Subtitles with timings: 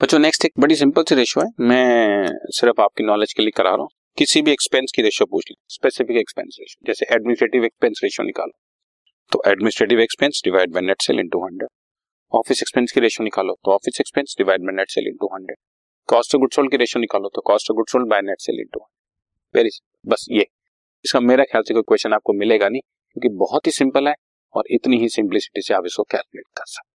[0.00, 3.70] बच्चों नेक्स्ट एक बड़ी सिंपल सी रेशो है। मैं सिर्फ़ आपकी नॉलेज के लिए करा
[3.70, 3.88] रहा हूँ।
[4.18, 8.52] किसी भी एक्सपेंस की रेशो पूछ ली। स्पेसिफिक एक्सपेंस रेशो जैसे एडमिनिस्ट्रेटिव एक्सपेंस रेशो निकालो।
[9.32, 11.68] तो administrative expense divide by net sale into 100
[12.32, 15.56] office expense की रेशो निकालो तो office expense divide by net sale into 100
[16.08, 18.60] cost of good sold की रेशो निकालो तो cost of good sold by net sale
[18.60, 18.88] into 100
[19.54, 19.70] very
[20.06, 20.46] बस ये।
[21.04, 22.80] इसका मेरा ख्याल से कोई क्वेश्चन आपको मिलेगा नहीं,
[23.16, 24.14] क्योंकि बहुत ही सिंपल है
[24.54, 26.95] और इतनी ही सिंपलिसिटी से आप इसको कैलकुलेट कर सकते